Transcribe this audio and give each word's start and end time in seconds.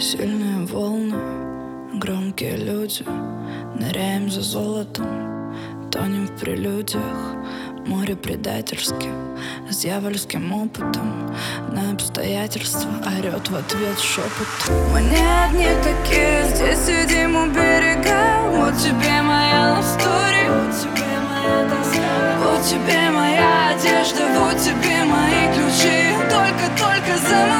Сильные 0.00 0.64
волны, 0.64 1.14
громкие 1.98 2.56
люди. 2.56 3.04
Ныряем 3.78 4.30
за 4.30 4.40
золотом, 4.40 5.54
тонем 5.92 6.26
в 6.26 6.40
прелюдиях. 6.40 7.36
Море 7.86 8.16
предательски, 8.16 9.10
с 9.68 9.76
дьявольским 9.76 10.54
опытом. 10.54 11.36
На 11.72 11.92
обстоятельства 11.92 12.88
орет 13.18 13.46
в 13.50 13.54
ответ 13.54 13.98
шепот 13.98 14.48
Мы 14.94 15.02
не 15.02 15.44
одни 15.44 15.68
такие, 15.84 16.44
здесь 16.46 16.78
сидим 16.78 17.36
у 17.36 17.46
берега. 17.48 18.48
Вот 18.52 18.78
тебе 18.78 19.20
моя 19.20 19.82
story, 19.82 20.48
вот 20.48 20.80
тебе 20.80 21.12
моя 21.28 21.68
тоска. 21.68 22.38
Вот 22.42 22.64
тебе 22.64 23.10
моя 23.10 23.74
одежда, 23.74 24.28
вот 24.38 24.56
тебе 24.56 25.04
мои 25.04 25.52
ключи. 25.54 26.16
Только-только 26.30 27.18
замолчи 27.28 27.59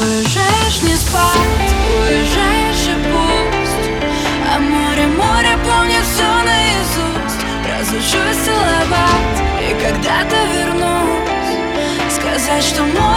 Уезжаешь 0.00 0.80
не 0.80 0.96
спать, 0.96 1.72
уезжаешь 2.00 2.88
и 2.88 2.96
пусть. 3.04 3.90
А 4.50 4.58
море, 4.58 5.06
море 5.08 5.58
помнит 5.62 6.04
все 6.10 6.30
наизусть. 6.48 7.42
Разучусь 7.68 8.44
целовать 8.46 9.38
и 9.60 9.74
когда-то 9.74 10.36
вернусь. 10.54 12.14
Сказать, 12.14 12.64
что 12.64 12.82
море, 12.82 13.09